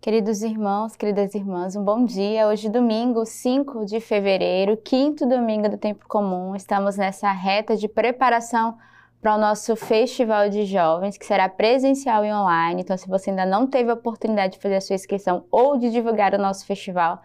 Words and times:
Queridos 0.00 0.40
irmãos, 0.40 0.96
queridas 0.96 1.34
irmãs, 1.34 1.76
um 1.76 1.84
bom 1.84 2.06
dia. 2.06 2.48
Hoje, 2.48 2.70
domingo, 2.70 3.26
5 3.26 3.84
de 3.84 4.00
fevereiro, 4.00 4.74
quinto 4.78 5.28
domingo 5.28 5.68
do 5.68 5.76
tempo 5.76 6.08
comum. 6.08 6.56
Estamos 6.56 6.96
nessa 6.96 7.30
reta 7.30 7.76
de 7.76 7.86
preparação 7.86 8.78
para 9.20 9.34
o 9.34 9.38
nosso 9.38 9.76
festival 9.76 10.48
de 10.48 10.64
jovens, 10.64 11.18
que 11.18 11.26
será 11.26 11.50
presencial 11.50 12.24
e 12.24 12.32
online. 12.32 12.80
Então, 12.80 12.96
se 12.96 13.06
você 13.06 13.28
ainda 13.28 13.44
não 13.44 13.66
teve 13.66 13.90
a 13.90 13.94
oportunidade 13.94 14.54
de 14.54 14.58
fazer 14.58 14.76
a 14.76 14.80
sua 14.80 14.96
inscrição 14.96 15.44
ou 15.50 15.76
de 15.76 15.90
divulgar 15.90 16.32
o 16.32 16.38
nosso 16.38 16.64
festival, 16.64 17.20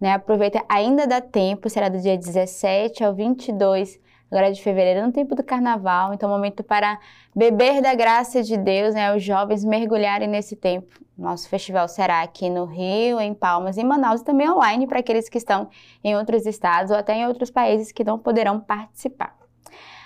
né, 0.00 0.12
aproveita, 0.12 0.64
ainda 0.68 1.06
dá 1.06 1.20
tempo, 1.20 1.70
será 1.70 1.88
do 1.88 2.00
dia 2.00 2.18
17 2.18 3.04
ao 3.04 3.14
22 3.14 4.00
agora 4.30 4.52
de 4.52 4.62
fevereiro, 4.62 5.06
no 5.06 5.12
tempo 5.12 5.34
do 5.34 5.42
carnaval, 5.42 6.12
então 6.12 6.28
é 6.28 6.32
momento 6.32 6.62
para 6.62 6.98
beber 7.34 7.80
da 7.80 7.94
graça 7.94 8.42
de 8.42 8.56
Deus, 8.56 8.94
né, 8.94 9.14
os 9.14 9.22
jovens 9.22 9.64
mergulharem 9.64 10.28
nesse 10.28 10.56
tempo. 10.56 10.98
Nosso 11.16 11.48
festival 11.48 11.88
será 11.88 12.22
aqui 12.22 12.50
no 12.50 12.64
Rio, 12.64 13.20
em 13.20 13.32
Palmas, 13.32 13.78
em 13.78 13.84
Manaus 13.84 14.20
e 14.20 14.24
também 14.24 14.50
online 14.50 14.86
para 14.86 14.98
aqueles 14.98 15.28
que 15.28 15.38
estão 15.38 15.68
em 16.04 16.16
outros 16.16 16.44
estados 16.44 16.90
ou 16.90 16.96
até 16.96 17.14
em 17.14 17.26
outros 17.26 17.50
países 17.50 17.92
que 17.92 18.04
não 18.04 18.18
poderão 18.18 18.60
participar. 18.60 19.34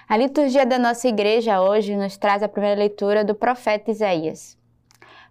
A 0.08 0.16
liturgia 0.16 0.66
da 0.66 0.78
nossa 0.78 1.08
igreja 1.08 1.60
hoje 1.60 1.96
nos 1.96 2.16
traz 2.16 2.42
a 2.42 2.48
primeira 2.48 2.78
leitura 2.78 3.24
do 3.24 3.34
profeta 3.34 3.90
Isaías. 3.90 4.58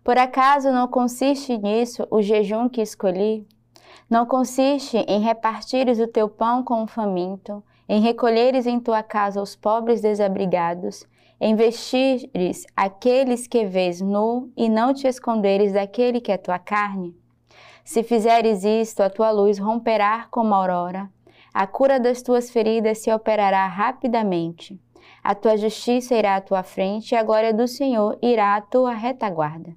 Por 0.03 0.17
acaso 0.17 0.71
não 0.71 0.87
consiste 0.87 1.57
nisso 1.57 2.07
o 2.09 2.21
jejum 2.21 2.67
que 2.67 2.81
escolhi? 2.81 3.45
Não 4.09 4.26
consiste 4.26 4.98
em 4.98 5.20
repartires 5.20 5.99
o 5.99 6.07
teu 6.07 6.27
pão 6.27 6.63
com 6.63 6.84
o 6.84 6.87
faminto, 6.87 7.63
em 7.89 7.99
recolheres 7.99 8.67
em 8.67 8.79
tua 8.79 9.02
casa 9.02 9.41
os 9.41 9.55
pobres 9.55 9.99
desabrigados, 9.99 11.07
em 11.41 11.55
vestires 11.55 12.67
aqueles 12.75 13.48
que 13.48 13.65
vês 13.65 13.99
nu 13.99 14.52
e 14.55 14.70
não 14.70 14.93
te 14.93 15.07
esconderes 15.07 15.73
daquele 15.73 16.21
que 16.21 16.31
é 16.31 16.38
tua 16.38 16.59
carne? 16.59 17.17
Se 17.84 18.03
fizeres 18.03 18.63
isto, 18.63 19.02
a 19.02 19.09
tua 19.09 19.31
luz 19.31 19.57
romperá 19.57 20.27
como 20.29 20.54
a 20.54 20.57
aurora, 20.57 21.10
a 21.51 21.65
cura 21.65 21.99
das 21.99 22.21
tuas 22.21 22.51
feridas 22.51 22.99
se 22.99 23.12
operará 23.12 23.65
rapidamente. 23.65 24.79
A 25.23 25.34
tua 25.34 25.57
justiça 25.57 26.13
irá 26.13 26.35
à 26.35 26.41
tua 26.41 26.62
frente 26.62 27.13
e 27.13 27.15
a 27.15 27.23
glória 27.23 27.51
do 27.51 27.67
Senhor 27.67 28.20
irá 28.21 28.55
à 28.55 28.62
tua 28.62 28.93
retaguarda. 28.93 29.76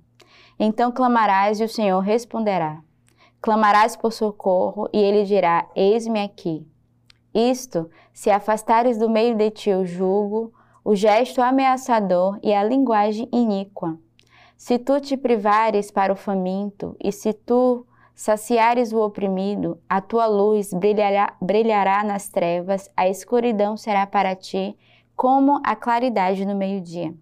Então 0.59 0.93
clamarás 0.93 1.61
e 1.61 1.65
o 1.65 1.69
Senhor 1.69 2.01
responderá. 2.01 2.83
Clamarás 3.41 3.97
por 3.97 4.13
socorro 4.13 4.87
e 4.93 4.99
ele 4.99 5.25
dirá: 5.25 5.67
Eis-me 5.75 6.23
aqui. 6.23 6.71
Isto, 7.35 7.91
se 8.13 8.31
afastares 8.31 8.99
do 8.99 9.09
meio 9.09 9.35
de 9.35 9.51
ti 9.51 9.71
o 9.73 9.85
jugo, 9.85 10.53
o 10.85 10.95
gesto 10.95 11.41
ameaçador 11.41 12.39
e 12.43 12.53
a 12.53 12.63
linguagem 12.63 13.29
iníqua. 13.33 13.99
Se 14.57 14.79
tu 14.79 15.01
te 15.01 15.17
privares 15.17 15.91
para 15.91 16.13
o 16.13 16.17
faminto, 16.17 16.97
e 17.03 17.11
se 17.11 17.33
tu 17.33 17.87
saciares 18.15 18.93
o 18.93 19.01
oprimido, 19.01 19.81
a 19.89 20.01
tua 20.01 20.27
luz 20.27 20.73
brilhará, 20.73 21.35
brilhará 21.41 22.05
nas 22.05 22.29
trevas, 22.29 22.91
a 22.97 23.09
escuridão 23.09 23.77
será 23.77 24.07
para 24.07 24.37
ti 24.37 24.77
como 25.17 25.61
a 25.65 25.75
claridade 25.75 26.45
no 26.45 26.55
meio-dia. 26.55 27.15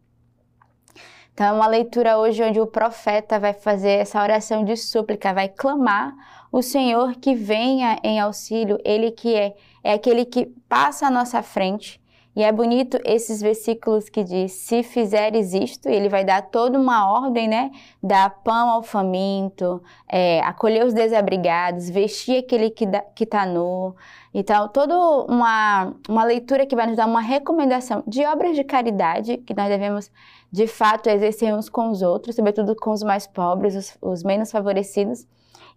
Então, 1.33 1.47
é 1.47 1.53
uma 1.53 1.67
leitura 1.67 2.19
hoje 2.19 2.43
onde 2.43 2.61
o 2.61 2.67
profeta 2.67 3.39
vai 3.39 3.55
fazer 3.55 3.93
essa 3.93 4.23
oração 4.23 4.65
de 4.65 4.77
súplica, 4.77 5.33
vai 5.33 5.49
clamar 5.49 6.15
o 6.53 6.61
Senhor 6.61 7.15
que 7.15 7.35
venha 7.35 7.99
em 8.03 8.21
auxílio, 8.21 8.79
ele 8.85 9.11
que 9.11 9.35
é, 9.35 9.55
é 9.83 9.93
aquele 9.93 10.25
que 10.25 10.47
passa 10.69 11.07
à 11.07 11.11
nossa 11.11 11.43
frente. 11.43 12.01
E 12.35 12.45
é 12.45 12.53
bonito 12.53 12.97
esses 13.05 13.43
versículos 13.43 14.09
que 14.09 14.23
diz: 14.23 14.53
se 14.53 14.85
fizeres 14.85 15.53
isto, 15.53 15.89
ele 15.89 16.09
vai 16.09 16.25
dar 16.25 16.43
toda 16.43 16.79
uma 16.79 17.11
ordem, 17.11 17.49
né? 17.49 17.73
Dar 18.01 18.31
pão 18.45 18.71
ao 18.71 18.83
faminto, 18.85 19.83
é, 20.09 20.41
acolher 20.41 20.87
os 20.87 20.95
desabrigados, 20.95 21.91
vestir 21.91 22.39
aquele 22.39 22.71
que 22.71 22.87
está 23.21 23.45
nu. 23.45 23.97
Então, 24.33 24.69
toda 24.69 24.97
uma, 25.27 25.93
uma 26.09 26.23
leitura 26.25 26.65
que 26.67 26.77
vai 26.77 26.87
nos 26.87 26.97
dar 26.97 27.07
uma 27.07 27.21
recomendação 27.21 28.05
de 28.07 28.25
obras 28.25 28.55
de 28.55 28.63
caridade 28.63 29.39
que 29.39 29.53
nós 29.53 29.69
devemos, 29.69 30.09
de 30.53 30.69
fato, 30.69 31.09
exercer 31.09 31.53
uns 31.53 31.69
com 31.69 31.91
os 31.91 32.01
outros, 32.01 32.37
sobretudo 32.37 32.77
com 32.77 32.93
os 32.93 33.03
mais 33.03 33.27
pobres, 33.27 33.75
os, 33.75 33.99
os 34.01 34.23
menos 34.23 34.53
favorecidos 34.53 35.27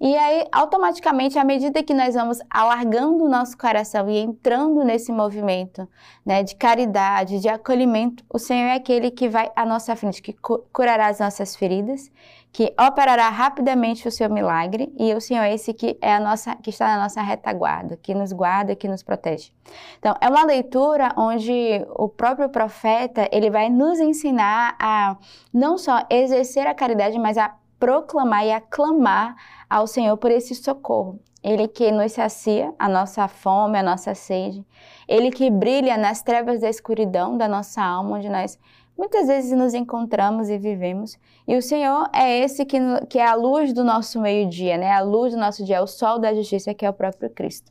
e 0.06 0.18
aí, 0.18 0.46
automaticamente, 0.52 1.40
à 1.40 1.46
medida 1.46 1.82
que 1.82 1.94
nós 1.94 2.14
vamos 2.14 2.40
alargando 2.50 3.24
o 3.24 3.30
nosso 3.30 3.58
coração 3.58 4.10
e 4.10 4.18
entrando 4.18 4.84
nesse 4.84 5.14
movimento 5.14 5.88
né, 6.26 6.44
de 6.44 6.58
caridade, 6.58 7.40
de 7.40 7.48
acolhimento, 7.48 8.22
o 8.30 8.38
Senhor 8.38 8.66
é 8.66 8.74
aquele 8.74 9.10
que 9.10 9.30
vai 9.30 9.50
à 9.56 9.66
nossa 9.66 9.96
frente, 9.96 10.22
que 10.22 10.34
curará 10.74 11.08
as 11.08 11.20
nossas 11.20 11.56
feridas, 11.56 12.12
que 12.52 12.74
operará 12.78 13.30
rapidamente 13.30 14.06
o 14.06 14.12
seu 14.12 14.30
milagre, 14.30 14.94
e 15.00 15.14
o 15.14 15.22
Senhor 15.22 15.44
é 15.44 15.54
esse 15.54 15.74
que, 15.74 15.98
é 16.02 16.16
a 16.16 16.20
nossa, 16.20 16.54
que 16.58 16.70
está 16.70 16.86
na 16.98 17.04
nossa 17.04 17.22
retaguarda, 17.22 17.96
que 17.96 18.14
nos 18.14 18.34
guarda, 18.34 18.76
que 18.76 18.90
nos 18.90 19.04
protege. 19.04 19.54
Então, 20.00 20.14
é 20.20 20.28
uma 20.28 20.44
leitura 20.44 21.14
onde 21.16 21.82
o 21.96 22.10
próprio 22.10 22.50
profeta 22.50 23.30
ele 23.32 23.50
vai 23.50 23.70
nos 23.70 24.02
ensinar 24.02 24.76
a 24.78 25.16
não 25.54 25.78
só 25.78 26.06
exercer 26.10 26.68
a 26.68 26.74
caridade, 26.74 27.18
mas 27.18 27.38
a 27.38 27.56
proclamar 27.84 28.46
e 28.46 28.52
aclamar 28.54 29.36
ao 29.70 29.86
Senhor 29.86 30.16
por 30.16 30.32
esse 30.32 30.56
socorro. 30.56 31.20
Ele 31.44 31.68
que 31.68 31.92
nos 31.92 32.14
sacia 32.14 32.74
a 32.80 32.88
nossa 32.88 33.28
fome, 33.28 33.78
a 33.78 33.84
nossa 33.84 34.16
sede. 34.16 34.66
Ele 35.06 35.30
que 35.30 35.50
brilha 35.50 35.98
nas 35.98 36.22
trevas 36.22 36.62
da 36.62 36.70
escuridão 36.70 37.38
da 37.38 37.46
nossa 37.46 37.84
alma, 37.84 38.16
onde 38.16 38.30
nós 38.30 38.58
muitas 38.98 39.28
vezes 39.28 39.52
nos 39.52 39.74
encontramos 39.74 40.50
e 40.50 40.58
vivemos. 40.58 41.20
E 41.46 41.58
o 41.58 41.62
Senhor 41.62 42.08
é 42.14 42.40
esse 42.40 42.64
que, 42.64 42.80
que 43.10 43.20
é 43.20 43.28
a 43.28 43.36
luz 43.36 43.74
do 43.74 43.84
nosso 43.84 44.22
meio-dia, 44.22 44.78
né? 44.78 44.94
A 44.94 45.02
luz 45.02 45.34
do 45.34 45.40
nosso 45.40 45.66
dia, 45.66 45.84
o 45.84 45.88
sol 45.88 46.20
da 46.20 46.34
justiça, 46.34 46.74
que 46.74 46.86
é 46.86 46.90
o 46.90 46.94
próprio 46.94 47.30
Cristo. 47.30 47.70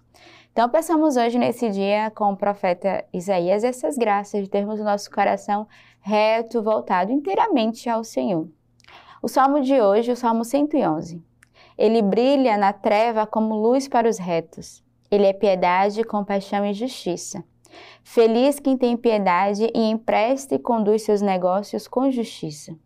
Então, 0.52 0.68
pensamos 0.68 1.16
hoje 1.16 1.38
nesse 1.38 1.70
dia 1.70 2.12
com 2.14 2.30
o 2.30 2.36
profeta 2.36 3.02
Isaías 3.14 3.64
essas 3.64 3.96
graças 3.96 4.42
de 4.42 4.50
termos 4.50 4.78
o 4.78 4.84
nosso 4.84 5.10
coração 5.10 5.66
reto, 6.02 6.62
voltado 6.62 7.10
inteiramente 7.10 7.88
ao 7.88 8.04
Senhor. 8.04 8.46
O 9.25 9.28
salmo 9.28 9.60
de 9.60 9.81
hoje, 9.81 10.10
o 10.10 10.16
salmo 10.16 10.44
111. 10.44 11.22
Ele 11.78 12.03
brilha 12.03 12.56
na 12.56 12.72
treva 12.72 13.25
como 13.25 13.55
luz 13.55 13.87
para 13.87 14.09
os 14.09 14.19
retos. 14.19 14.83
Ele 15.09 15.27
é 15.27 15.33
piedade, 15.33 16.03
compaixão 16.03 16.66
e 16.66 16.75
justiça. 16.75 17.44
Feliz 18.03 18.59
quem 18.59 18.77
tem 18.77 18.97
piedade 18.97 19.71
e 19.72 19.91
empresta 19.91 20.56
e 20.56 20.59
conduz 20.59 21.03
seus 21.03 21.22
negócios 21.22 21.87
com 21.87 22.10
justiça. 22.10 22.77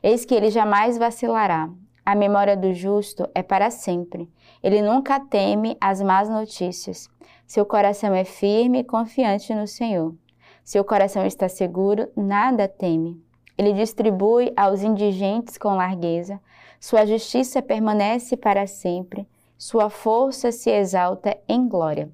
Eis 0.00 0.24
que 0.24 0.32
ele 0.32 0.48
jamais 0.48 0.96
vacilará. 0.96 1.68
A 2.06 2.14
memória 2.14 2.56
do 2.56 2.72
justo 2.72 3.28
é 3.34 3.42
para 3.42 3.68
sempre. 3.68 4.30
Ele 4.62 4.80
nunca 4.82 5.18
teme 5.18 5.76
as 5.80 6.00
más 6.00 6.28
notícias. 6.28 7.10
Seu 7.48 7.66
coração 7.66 8.14
é 8.14 8.22
firme 8.22 8.78
e 8.78 8.84
confiante 8.84 9.52
no 9.52 9.66
Senhor. 9.66 10.14
Seu 10.62 10.84
coração 10.84 11.26
está 11.26 11.48
seguro, 11.48 12.08
nada 12.16 12.68
teme. 12.68 13.20
Ele 13.60 13.74
distribui 13.74 14.50
aos 14.56 14.82
indigentes 14.82 15.58
com 15.58 15.76
largueza, 15.76 16.40
sua 16.80 17.04
justiça 17.04 17.60
permanece 17.60 18.34
para 18.34 18.66
sempre, 18.66 19.28
sua 19.58 19.90
força 19.90 20.50
se 20.50 20.70
exalta 20.70 21.36
em 21.46 21.68
glória. 21.68 22.10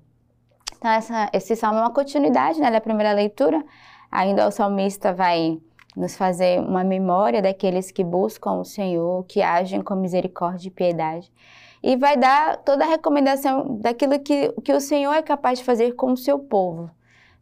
Então, 0.77 0.91
essa, 0.91 1.31
esse 1.33 1.55
salmo 1.55 1.79
é 1.79 1.83
uma 1.83 1.93
continuidade 1.93 2.61
né, 2.61 2.69
da 2.69 2.81
primeira 2.81 3.13
leitura. 3.13 3.65
Ainda 4.11 4.49
o 4.49 4.51
salmista 4.51 5.13
vai 5.13 5.61
nos 5.97 6.17
fazer 6.17 6.59
uma 6.59 6.83
memória 6.83 7.41
daqueles 7.41 7.93
que 7.93 8.03
buscam 8.03 8.55
o 8.55 8.65
Senhor, 8.65 9.25
que 9.27 9.41
agem 9.41 9.83
com 9.83 9.95
misericórdia 9.95 10.67
e 10.67 10.73
piedade. 10.73 11.33
E 11.81 11.97
vai 11.97 12.17
dar 12.17 12.57
toda 12.57 12.85
a 12.85 12.89
recomendação 12.89 13.79
daquilo 13.79 14.19
que, 14.19 14.53
que 14.65 14.73
o 14.73 14.81
Senhor 14.81 15.13
é 15.13 15.23
capaz 15.23 15.61
de 15.61 15.65
fazer 15.65 15.93
com 15.93 16.11
o 16.11 16.17
seu 16.17 16.41
povo. 16.41 16.91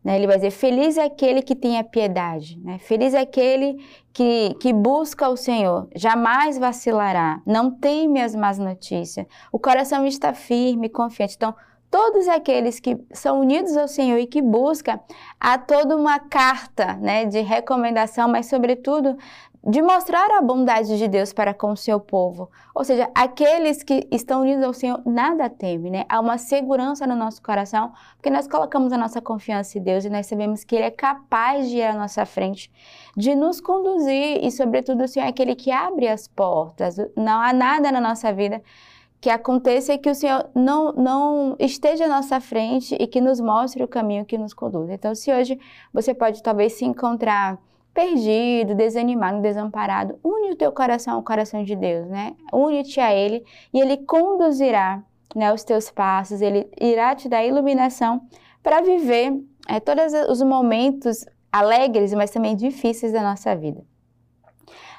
Né? 0.04 0.16
Ele 0.16 0.26
vai 0.26 0.36
dizer: 0.36 0.50
Feliz 0.50 0.98
é 0.98 1.04
aquele 1.04 1.40
que 1.42 1.56
tem 1.56 1.78
a 1.78 1.84
piedade, 1.84 2.60
né? 2.62 2.78
feliz 2.78 3.14
é 3.14 3.20
aquele 3.20 3.82
que, 4.12 4.54
que 4.60 4.72
busca 4.72 5.28
o 5.28 5.36
Senhor, 5.36 5.88
jamais 5.96 6.58
vacilará, 6.58 7.40
não 7.46 7.70
teme 7.70 8.20
as 8.20 8.34
más 8.34 8.58
notícias, 8.58 9.26
o 9.50 9.58
coração 9.58 10.06
está 10.06 10.34
firme, 10.34 10.88
confiante. 10.88 11.34
Então, 11.36 11.54
todos 11.90 12.26
aqueles 12.26 12.80
que 12.80 12.98
são 13.12 13.40
unidos 13.40 13.76
ao 13.76 13.86
Senhor 13.86 14.18
e 14.18 14.26
que 14.26 14.42
buscam, 14.42 14.98
há 15.38 15.56
toda 15.56 15.96
uma 15.96 16.18
carta 16.18 16.94
né, 16.94 17.24
de 17.24 17.40
recomendação, 17.40 18.28
mas, 18.28 18.46
sobretudo, 18.46 19.16
de 19.66 19.80
mostrar 19.80 20.30
a 20.32 20.42
bondade 20.42 20.98
de 20.98 21.08
Deus 21.08 21.32
para 21.32 21.54
com 21.54 21.72
o 21.72 21.76
seu 21.76 21.98
povo. 21.98 22.50
Ou 22.74 22.84
seja, 22.84 23.10
aqueles 23.14 23.82
que 23.82 24.06
estão 24.10 24.42
unidos 24.42 24.62
ao 24.62 24.74
Senhor 24.74 25.00
nada 25.06 25.48
temem, 25.48 25.90
né? 25.90 26.04
Há 26.08 26.20
uma 26.20 26.36
segurança 26.36 27.06
no 27.06 27.16
nosso 27.16 27.42
coração, 27.42 27.92
porque 28.16 28.28
nós 28.28 28.46
colocamos 28.46 28.92
a 28.92 28.98
nossa 28.98 29.22
confiança 29.22 29.78
em 29.78 29.82
Deus 29.82 30.04
e 30.04 30.10
nós 30.10 30.26
sabemos 30.26 30.64
que 30.64 30.76
Ele 30.76 30.84
é 30.84 30.90
capaz 30.90 31.70
de 31.70 31.78
ir 31.78 31.84
à 31.84 31.94
nossa 31.94 32.26
frente, 32.26 32.70
de 33.16 33.34
nos 33.34 33.58
conduzir 33.60 34.44
e, 34.44 34.50
sobretudo, 34.50 35.04
o 35.04 35.08
Senhor 35.08 35.26
é 35.26 35.28
aquele 35.30 35.54
que 35.54 35.70
abre 35.70 36.08
as 36.08 36.28
portas. 36.28 36.96
Não 37.16 37.40
há 37.40 37.52
nada 37.52 37.90
na 37.90 38.00
nossa 38.00 38.32
vida 38.32 38.62
que 39.18 39.30
aconteça 39.30 39.96
que 39.96 40.10
o 40.10 40.14
Senhor 40.14 40.50
não, 40.54 40.92
não 40.92 41.56
esteja 41.58 42.04
à 42.04 42.08
nossa 42.08 42.38
frente 42.38 42.94
e 43.00 43.06
que 43.06 43.22
nos 43.22 43.40
mostre 43.40 43.82
o 43.82 43.88
caminho 43.88 44.26
que 44.26 44.36
nos 44.36 44.52
conduz. 44.52 44.90
Então, 44.90 45.14
se 45.14 45.32
hoje 45.32 45.58
você 45.90 46.12
pode 46.12 46.42
talvez 46.42 46.74
se 46.74 46.84
encontrar 46.84 47.58
perdido, 47.94 48.74
desanimado, 48.74 49.40
desamparado, 49.40 50.18
une 50.22 50.50
o 50.50 50.56
teu 50.56 50.72
coração 50.72 51.14
ao 51.14 51.22
coração 51.22 51.62
de 51.62 51.76
Deus, 51.76 52.08
né? 52.08 52.34
Une-te 52.52 53.00
a 53.00 53.14
Ele 53.14 53.44
e 53.72 53.80
Ele 53.80 53.98
conduzirá 53.98 55.02
né, 55.34 55.52
os 55.52 55.62
teus 55.62 55.90
passos, 55.90 56.42
Ele 56.42 56.68
irá 56.80 57.14
te 57.14 57.28
dar 57.28 57.44
iluminação 57.44 58.22
para 58.62 58.82
viver 58.82 59.32
é, 59.68 59.78
todos 59.78 60.12
os 60.28 60.42
momentos 60.42 61.24
alegres, 61.52 62.12
mas 62.12 62.30
também 62.30 62.56
difíceis 62.56 63.12
da 63.12 63.22
nossa 63.22 63.54
vida. 63.54 63.82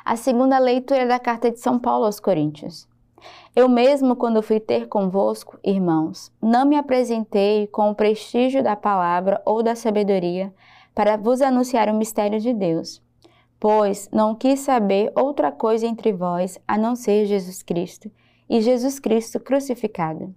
A 0.06 0.16
segunda 0.16 0.58
leitura 0.58 1.02
é 1.02 1.08
da 1.08 1.20
carta 1.20 1.52
de 1.52 1.60
São 1.60 1.78
Paulo 1.78 2.06
aos 2.06 2.20
Coríntios. 2.20 2.88
Eu 3.56 3.68
mesmo, 3.68 4.16
quando 4.16 4.42
fui 4.42 4.60
ter 4.60 4.88
convosco, 4.88 5.58
irmãos, 5.64 6.32
não 6.42 6.66
me 6.66 6.78
apresentei 6.78 7.68
com 7.68 7.90
o 7.90 7.96
prestígio 7.96 8.64
da 8.64 8.76
palavra 8.76 9.42
ou 9.46 9.64
da 9.64 9.76
sabedoria 9.76 10.54
para 10.96 11.18
vos 11.18 11.42
anunciar 11.42 11.90
o 11.90 11.94
mistério 11.94 12.40
de 12.40 12.54
Deus, 12.54 13.04
pois 13.60 14.10
não 14.12 14.34
quis 14.34 14.62
saber 14.62 15.12
outra 15.16 15.52
coisa 15.52 15.86
entre 15.86 16.12
vós 16.14 16.58
a 16.68 16.78
não 16.78 16.96
ser 16.96 17.26
Jesus 17.26 17.62
Cristo 17.62 18.10
e 18.50 18.62
Jesus 18.62 18.98
Cristo 18.98 19.40
crucificado. 19.40 20.34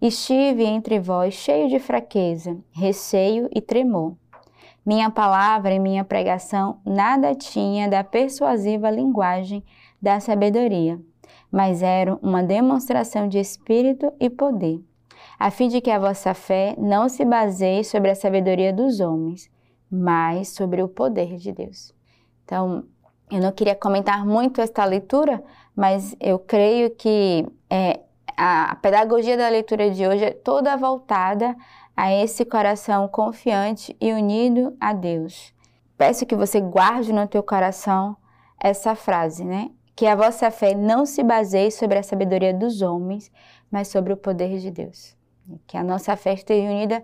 Estive 0.00 0.64
entre 0.64 1.00
vós 1.00 1.32
cheio 1.32 1.68
de 1.68 1.78
fraqueza, 1.78 2.58
receio 2.70 3.48
e 3.54 3.62
tremor. 3.62 4.14
Minha 4.84 5.10
palavra 5.10 5.74
e 5.74 5.80
minha 5.80 6.04
pregação 6.04 6.78
nada 6.84 7.34
tinha 7.34 7.88
da 7.88 8.04
persuasiva 8.04 8.90
linguagem 8.90 9.64
da 10.00 10.20
sabedoria 10.20 11.00
mas 11.50 11.82
eram 11.82 12.18
uma 12.22 12.42
demonstração 12.42 13.28
de 13.28 13.38
espírito 13.38 14.12
e 14.20 14.28
poder, 14.28 14.80
a 15.38 15.50
fim 15.50 15.68
de 15.68 15.80
que 15.80 15.90
a 15.90 15.98
vossa 15.98 16.34
fé 16.34 16.74
não 16.78 17.08
se 17.08 17.24
baseie 17.24 17.84
sobre 17.84 18.10
a 18.10 18.14
sabedoria 18.14 18.72
dos 18.72 19.00
homens, 19.00 19.50
mas 19.90 20.48
sobre 20.48 20.82
o 20.82 20.88
poder 20.88 21.36
de 21.36 21.52
Deus. 21.52 21.94
Então, 22.44 22.84
eu 23.30 23.40
não 23.40 23.52
queria 23.52 23.74
comentar 23.74 24.24
muito 24.24 24.60
esta 24.60 24.84
leitura, 24.84 25.42
mas 25.74 26.16
eu 26.20 26.38
creio 26.38 26.90
que 26.90 27.46
é, 27.68 28.00
a 28.36 28.76
pedagogia 28.76 29.36
da 29.36 29.48
leitura 29.48 29.90
de 29.90 30.06
hoje 30.06 30.24
é 30.24 30.30
toda 30.30 30.76
voltada 30.76 31.56
a 31.96 32.12
esse 32.12 32.44
coração 32.44 33.08
confiante 33.08 33.96
e 34.00 34.12
unido 34.12 34.76
a 34.80 34.92
Deus. 34.92 35.54
Peço 35.96 36.26
que 36.26 36.36
você 36.36 36.60
guarde 36.60 37.12
no 37.12 37.26
teu 37.26 37.42
coração 37.42 38.16
essa 38.60 38.94
frase, 38.94 39.44
né? 39.44 39.70
que 39.96 40.06
a 40.06 40.14
vossa 40.14 40.50
fé 40.50 40.74
não 40.74 41.06
se 41.06 41.22
baseie 41.22 41.72
sobre 41.72 41.98
a 41.98 42.02
sabedoria 42.02 42.52
dos 42.52 42.82
homens, 42.82 43.32
mas 43.70 43.88
sobre 43.88 44.12
o 44.12 44.16
poder 44.16 44.58
de 44.58 44.70
Deus. 44.70 45.16
Que 45.66 45.78
a 45.78 45.82
nossa 45.82 46.14
fé 46.16 46.34
esteja 46.34 46.68
unida 46.68 47.02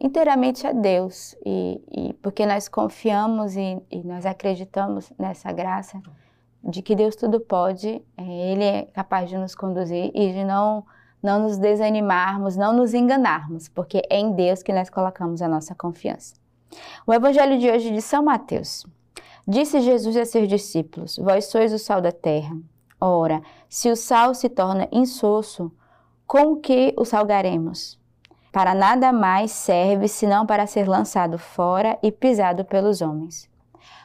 inteiramente 0.00 0.66
a 0.66 0.72
Deus, 0.72 1.36
e, 1.44 1.80
e 1.90 2.12
porque 2.14 2.46
nós 2.46 2.68
confiamos 2.68 3.54
e, 3.54 3.78
e, 3.90 4.02
nós 4.02 4.24
acreditamos 4.24 5.12
nessa 5.18 5.52
graça 5.52 6.00
de 6.64 6.80
que 6.80 6.94
Deus 6.94 7.14
tudo 7.14 7.38
pode, 7.38 8.02
é, 8.16 8.52
Ele 8.52 8.64
é 8.64 8.82
capaz 8.94 9.28
de 9.28 9.36
nos 9.36 9.54
conduzir 9.54 10.10
e 10.14 10.32
de 10.32 10.44
não, 10.44 10.86
não 11.22 11.42
nos 11.42 11.58
desanimarmos, 11.58 12.56
não 12.56 12.72
nos 12.72 12.94
enganarmos, 12.94 13.68
porque 13.68 14.02
é 14.08 14.18
em 14.18 14.32
Deus 14.32 14.62
que 14.62 14.72
nós 14.72 14.88
colocamos 14.88 15.42
a 15.42 15.48
nossa 15.48 15.74
confiança. 15.74 16.34
O 17.06 17.12
Evangelho 17.12 17.58
de 17.58 17.70
hoje 17.70 17.90
é 17.90 17.92
de 17.92 18.00
São 18.00 18.24
Mateus. 18.24 18.86
Disse 19.46 19.80
Jesus 19.80 20.16
a 20.16 20.24
seus 20.24 20.48
discípulos: 20.48 21.18
Vós 21.18 21.46
sois 21.46 21.72
o 21.72 21.78
sal 21.78 22.00
da 22.00 22.12
terra. 22.12 22.56
Ora, 23.00 23.42
se 23.68 23.90
o 23.90 23.96
sal 23.96 24.34
se 24.34 24.48
torna 24.48 24.88
insosso, 24.92 25.72
com 26.26 26.52
o 26.52 26.56
que 26.56 26.94
o 26.96 27.04
salgaremos? 27.04 27.99
Para 28.52 28.74
nada 28.74 29.12
mais 29.12 29.52
serve 29.52 30.08
senão 30.08 30.44
para 30.44 30.66
ser 30.66 30.88
lançado 30.88 31.38
fora 31.38 31.96
e 32.02 32.10
pisado 32.10 32.64
pelos 32.64 33.00
homens. 33.00 33.48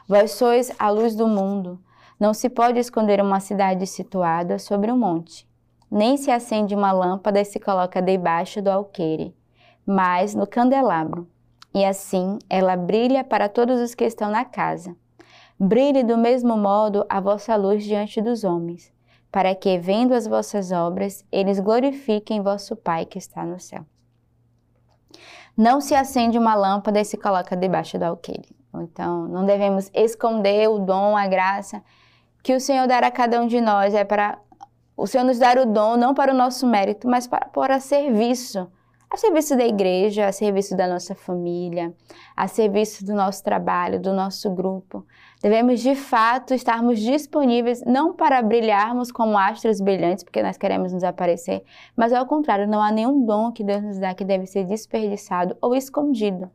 Vós 0.08 0.32
sois 0.32 0.70
a 0.78 0.88
luz 0.88 1.16
do 1.16 1.26
mundo. 1.26 1.80
Não 2.18 2.32
se 2.32 2.48
pode 2.48 2.78
esconder 2.78 3.20
uma 3.20 3.40
cidade 3.40 3.86
situada 3.86 4.58
sobre 4.58 4.92
um 4.92 4.96
monte. 4.96 5.48
Nem 5.90 6.16
se 6.16 6.30
acende 6.30 6.74
uma 6.74 6.92
lâmpada 6.92 7.40
e 7.40 7.44
se 7.44 7.58
coloca 7.58 8.00
debaixo 8.00 8.62
do 8.62 8.70
alqueire, 8.70 9.34
mas 9.84 10.34
no 10.34 10.46
candelabro. 10.46 11.28
E 11.74 11.84
assim 11.84 12.38
ela 12.48 12.76
brilha 12.76 13.24
para 13.24 13.48
todos 13.48 13.80
os 13.80 13.94
que 13.94 14.04
estão 14.04 14.30
na 14.30 14.44
casa. 14.44 14.96
Brilhe 15.58 16.04
do 16.04 16.16
mesmo 16.16 16.56
modo 16.56 17.04
a 17.08 17.20
vossa 17.20 17.56
luz 17.56 17.82
diante 17.82 18.22
dos 18.22 18.44
homens, 18.44 18.92
para 19.32 19.54
que, 19.54 19.78
vendo 19.78 20.14
as 20.14 20.26
vossas 20.26 20.70
obras, 20.70 21.24
eles 21.32 21.58
glorifiquem 21.58 22.42
vosso 22.42 22.76
Pai 22.76 23.04
que 23.04 23.18
está 23.18 23.44
no 23.44 23.58
céu. 23.58 23.84
Não 25.56 25.80
se 25.80 25.94
acende 25.94 26.38
uma 26.38 26.54
lâmpada 26.54 27.00
e 27.00 27.04
se 27.04 27.16
coloca 27.16 27.56
debaixo 27.56 27.98
do 27.98 28.04
alqueire. 28.04 28.54
Então, 28.74 29.26
não 29.28 29.44
devemos 29.44 29.90
esconder 29.94 30.68
o 30.68 30.78
dom, 30.78 31.16
a 31.16 31.26
graça 31.26 31.82
que 32.42 32.54
o 32.54 32.60
Senhor 32.60 32.86
dará 32.86 33.08
a 33.08 33.10
cada 33.10 33.40
um 33.40 33.46
de 33.46 33.60
nós. 33.60 33.94
É 33.94 34.04
para 34.04 34.38
o 34.96 35.06
Senhor 35.06 35.24
nos 35.24 35.38
dar 35.38 35.58
o 35.58 35.66
dom, 35.66 35.96
não 35.96 36.14
para 36.14 36.32
o 36.32 36.36
nosso 36.36 36.66
mérito, 36.66 37.08
mas 37.08 37.26
para 37.26 37.46
pôr 37.46 37.70
a 37.70 37.80
serviço 37.80 38.70
a 39.10 39.16
serviço 39.16 39.56
da 39.56 39.64
igreja, 39.64 40.26
a 40.26 40.32
serviço 40.32 40.76
da 40.76 40.86
nossa 40.88 41.14
família, 41.14 41.94
a 42.36 42.48
serviço 42.48 43.04
do 43.04 43.14
nosso 43.14 43.42
trabalho, 43.42 44.00
do 44.00 44.12
nosso 44.12 44.50
grupo. 44.50 45.06
Devemos 45.40 45.80
de 45.80 45.94
fato 45.94 46.52
estarmos 46.52 46.98
disponíveis 46.98 47.82
não 47.84 48.12
para 48.12 48.42
brilharmos 48.42 49.12
como 49.12 49.38
astros 49.38 49.80
brilhantes, 49.80 50.24
porque 50.24 50.42
nós 50.42 50.56
queremos 50.56 50.92
nos 50.92 51.04
aparecer, 51.04 51.62
mas 51.96 52.12
ao 52.12 52.26
contrário, 52.26 52.66
não 52.66 52.82
há 52.82 52.90
nenhum 52.90 53.24
dom 53.24 53.52
que 53.52 53.62
Deus 53.62 53.82
nos 53.82 53.98
dá 53.98 54.14
que 54.14 54.24
deve 54.24 54.46
ser 54.46 54.64
desperdiçado 54.64 55.56
ou 55.60 55.74
escondido. 55.74 56.50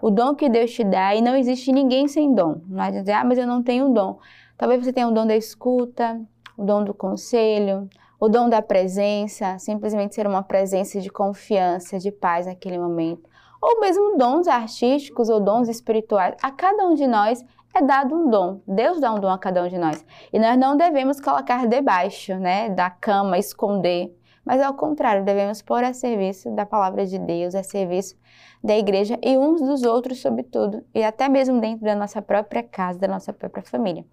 O 0.00 0.10
dom 0.10 0.34
que 0.34 0.48
Deus 0.48 0.72
te 0.72 0.84
dá, 0.84 1.14
e 1.14 1.22
não 1.22 1.34
existe 1.34 1.72
ninguém 1.72 2.06
sem 2.06 2.34
dom. 2.34 2.60
Não 2.68 2.82
adianta 2.82 3.00
dizer, 3.00 3.12
ah, 3.12 3.24
mas 3.24 3.38
eu 3.38 3.46
não 3.46 3.62
tenho 3.62 3.88
dom. 3.88 4.18
Talvez 4.56 4.84
você 4.84 4.92
tenha 4.92 5.08
o 5.08 5.12
dom 5.12 5.26
da 5.26 5.36
escuta, 5.36 6.20
o 6.56 6.64
dom 6.64 6.84
do 6.84 6.94
conselho, 6.94 7.88
o 8.18 8.28
dom 8.28 8.48
da 8.48 8.62
presença, 8.62 9.58
simplesmente 9.58 10.14
ser 10.14 10.26
uma 10.26 10.42
presença 10.42 11.00
de 11.00 11.10
confiança, 11.10 11.98
de 11.98 12.10
paz 12.10 12.46
naquele 12.46 12.78
momento. 12.78 13.28
Ou 13.60 13.80
mesmo 13.80 14.16
dons 14.16 14.46
artísticos 14.46 15.28
ou 15.28 15.40
dons 15.40 15.68
espirituais. 15.68 16.34
A 16.42 16.50
cada 16.50 16.86
um 16.86 16.94
de 16.94 17.06
nós 17.06 17.44
é 17.74 17.82
dado 17.82 18.14
um 18.14 18.30
dom. 18.30 18.60
Deus 18.66 19.00
dá 19.00 19.12
um 19.12 19.20
dom 19.20 19.28
a 19.28 19.38
cada 19.38 19.62
um 19.62 19.68
de 19.68 19.78
nós. 19.78 20.04
E 20.32 20.38
nós 20.38 20.58
não 20.58 20.76
devemos 20.76 21.20
colocar 21.20 21.66
debaixo 21.66 22.34
né, 22.36 22.68
da 22.70 22.88
cama, 22.88 23.38
esconder. 23.38 24.16
Mas 24.44 24.62
ao 24.62 24.74
contrário, 24.74 25.24
devemos 25.24 25.60
pôr 25.60 25.82
a 25.82 25.92
serviço 25.92 26.50
da 26.52 26.64
palavra 26.64 27.04
de 27.04 27.18
Deus, 27.18 27.54
a 27.54 27.62
serviço 27.62 28.16
da 28.62 28.76
igreja 28.76 29.18
e 29.22 29.36
uns 29.36 29.60
dos 29.60 29.82
outros, 29.82 30.20
sobretudo, 30.20 30.84
e 30.94 31.02
até 31.02 31.28
mesmo 31.28 31.60
dentro 31.60 31.84
da 31.84 31.96
nossa 31.96 32.22
própria 32.22 32.62
casa, 32.62 32.98
da 32.98 33.08
nossa 33.08 33.32
própria 33.32 33.64
família. 33.64 34.04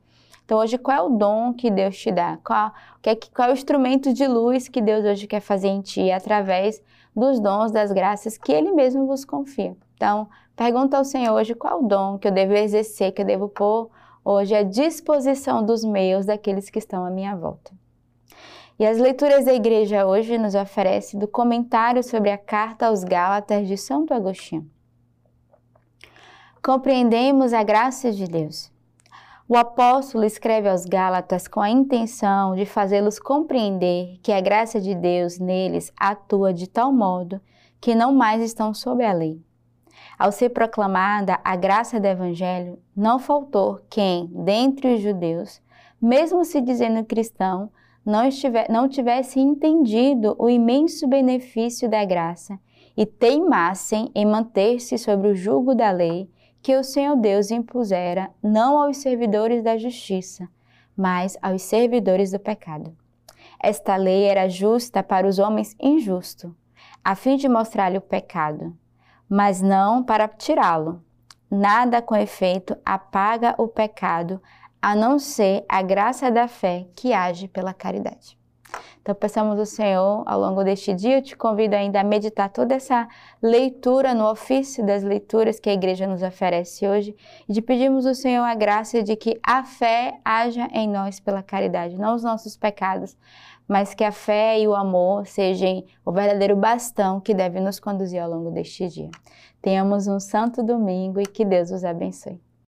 Então, 0.46 0.60
hoje, 0.60 0.78
qual 0.78 0.98
é 0.98 1.02
o 1.02 1.10
dom 1.10 1.54
que 1.54 1.72
Deus 1.72 1.98
te 1.98 2.12
dá? 2.12 2.38
Qual, 2.44 2.72
qual 3.34 3.48
é 3.48 3.52
o 3.52 3.54
instrumento 3.54 4.14
de 4.14 4.28
luz 4.28 4.68
que 4.68 4.82
Deus 4.82 5.06
hoje 5.06 5.26
quer 5.26 5.40
fazer 5.40 5.70
em 5.70 5.82
ti 5.82 6.12
através 6.12 6.84
dos 7.16 7.40
dons, 7.40 7.72
das 7.72 7.92
graças 7.92 8.38
que 8.38 8.52
Ele 8.52 8.72
mesmo 8.72 9.08
vos 9.08 9.24
confia? 9.24 9.76
Então, 9.96 10.28
pergunta 10.56 10.98
ao 10.98 11.06
Senhor 11.06 11.34
hoje 11.34 11.56
qual 11.56 11.80
é 11.80 11.82
o 11.82 11.88
dom 11.88 12.18
que 12.18 12.28
eu 12.28 12.32
devo 12.32 12.54
exercer, 12.54 13.14
que 13.14 13.22
eu 13.22 13.26
devo 13.26 13.48
pôr 13.48 13.90
hoje 14.24 14.54
à 14.54 14.64
disposição 14.64 15.66
dos 15.66 15.86
meus, 15.86 16.26
daqueles 16.26 16.70
que 16.70 16.80
estão 16.80 17.06
à 17.06 17.10
minha 17.10 17.36
volta. 17.36 17.72
E 18.78 18.86
as 18.86 18.98
leituras 18.98 19.46
da 19.46 19.54
igreja 19.54 20.06
hoje 20.06 20.38
nos 20.38 20.56
oferece 20.56 21.16
do 21.16 21.28
comentário 21.28 22.04
sobre 22.04 22.32
a 22.32 22.38
carta 22.38 22.88
aos 22.88 23.04
Gálatas 23.04 23.66
de 23.66 23.78
Santo 23.78 24.14
Agostinho. 24.14 24.70
Compreendemos 26.62 27.54
a 27.54 27.64
graça 27.64 28.12
de 28.12 28.26
Deus 28.26 28.73
o 29.48 29.58
apóstolo 29.58 30.24
escreve 30.24 30.70
aos 30.70 30.86
Gálatas 30.86 31.48
com 31.48 31.60
a 31.60 31.70
intenção 31.70 32.56
de 32.56 32.66
fazê-los 32.66 33.20
compreender 33.20 34.18
que 34.24 34.32
a 34.32 34.40
graça 34.40 34.80
de 34.80 34.96
Deus 34.96 35.38
neles 35.38 35.92
atua 35.98 36.54
de 36.54 36.68
tal 36.68 36.94
modo 36.94 37.42
que 37.82 37.94
não 37.94 38.14
mais 38.14 38.42
estão 38.42 38.74
sob 38.74 39.04
a 39.04 39.12
lei. 39.12 39.42
Ao 40.18 40.32
ser 40.32 40.50
proclamada 40.50 41.40
a 41.44 41.56
graça 41.56 42.00
do 42.00 42.06
Evangelho, 42.06 42.80
não 42.96 43.20
faltou 43.20 43.82
quem, 43.90 44.28
dentre 44.28 44.96
os 44.96 45.02
judeus, 45.02 45.62
mesmo 46.02 46.46
se 46.46 46.62
dizendo 46.62 47.04
cristão, 47.04 47.70
não, 48.06 48.26
estiver, 48.26 48.70
não 48.70 48.88
tivesse 48.88 49.40
entendido 49.40 50.36
o 50.40 50.50
imenso 50.50 51.08
benefício 51.08 51.90
da 51.90 52.04
graça 52.06 52.58
e 52.96 53.06
teimassem 53.06 54.10
em 54.16 54.26
manter-se 54.26 54.98
sobre 54.98 55.28
o 55.28 55.36
jugo 55.36 55.76
da 55.76 55.92
lei 55.92 56.30
que 56.64 56.78
o 56.78 56.84
Senhor 56.84 57.18
Deus 57.18 57.52
impusera 57.52 58.32
não 58.42 58.78
aos 58.82 58.96
servidores 58.98 59.62
da 59.62 59.78
justiça, 59.78 60.48
mas 60.96 61.38
aos 61.42 61.62
servidores 61.62 62.32
do 62.32 62.40
pecado. 62.40 62.96
Esta 63.62 63.98
lei 63.98 64.24
era 64.24 64.48
justa 64.48 65.04
para 65.04 65.28
os 65.28 65.40
homens 65.40 65.76
injustos, 65.78 66.50
a 67.04 67.16
fim 67.16 67.36
de 67.36 67.50
mostrar-lhe 67.50 67.98
o 67.98 68.02
pecado, 68.02 68.74
mas 69.28 69.62
não 69.62 70.02
para 70.02 70.26
tirá-lo. 70.26 71.04
Nada 71.52 72.02
com 72.02 72.16
efeito 72.16 72.78
apaga 72.86 73.54
o 73.58 73.68
pecado, 73.68 74.42
a 74.82 74.96
não 74.96 75.20
ser 75.20 75.66
a 75.68 75.82
graça 75.82 76.32
da 76.32 76.48
fé 76.48 76.88
que 76.96 77.12
age 77.12 77.50
pela 77.50 77.74
caridade. 77.74 78.40
Então, 79.04 79.14
peçamos 79.14 79.60
ao 79.60 79.66
Senhor, 79.66 80.24
ao 80.26 80.40
longo 80.40 80.64
deste 80.64 80.94
dia, 80.94 81.18
eu 81.18 81.22
te 81.22 81.36
convido 81.36 81.76
ainda 81.76 82.00
a 82.00 82.06
meditar 82.06 82.50
toda 82.50 82.74
essa 82.74 83.06
leitura 83.42 84.14
no 84.14 84.32
ofício 84.32 84.86
das 84.86 85.04
leituras 85.04 85.60
que 85.60 85.70
a 85.70 85.74
igreja 85.74 86.08
nos 86.08 86.24
oferece 86.24 86.88
hoje 86.88 87.14
e 87.48 87.52
de 87.52 87.62
pedirmos 87.62 88.08
ao 88.08 88.16
Senhor 88.16 88.46
a 88.46 88.56
graça 88.56 89.04
de 89.04 89.18
que 89.18 89.38
a 89.46 89.62
fé 89.66 90.22
haja 90.24 90.70
em 90.72 90.88
nós 90.88 91.20
pela 91.20 91.44
caridade, 91.44 91.98
não 91.98 92.16
os 92.16 92.24
nossos 92.24 92.56
pecados, 92.56 93.18
mas 93.68 93.94
que 93.94 94.06
a 94.06 94.12
fé 94.12 94.58
e 94.58 94.70
o 94.70 94.74
amor 94.74 95.28
sejam 95.28 95.84
o 96.06 96.12
verdadeiro 96.14 96.56
bastão 96.56 97.20
que 97.20 97.34
deve 97.34 97.60
nos 97.60 97.82
conduzir 97.82 98.22
ao 98.22 98.30
longo 98.30 98.52
deste 98.52 98.88
dia. 98.88 99.12
Tenhamos 99.62 100.08
um 100.08 100.20
santo 100.20 100.64
domingo 100.64 101.20
e 101.20 101.26
que 101.26 101.44
Deus 101.44 101.72
os 101.72 101.84
abençoe. 101.84 102.53